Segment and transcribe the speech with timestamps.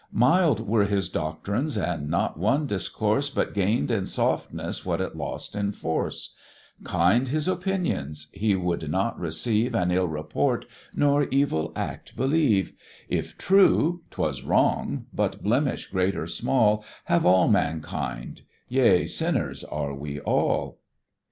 [0.11, 5.55] Mild were his doctrines, and not one discourse But gain'd in softness what it lost
[5.55, 6.33] in force:
[6.83, 12.73] Kind his opinions; he would not receive An ill report, nor evil act believe;
[13.09, 19.93] "If true, 'twas wrong; but blemish great or small Have all mankind; yea, sinners are
[19.93, 20.79] we all."